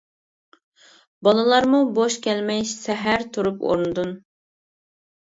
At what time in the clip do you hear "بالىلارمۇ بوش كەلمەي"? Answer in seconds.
1.27-2.67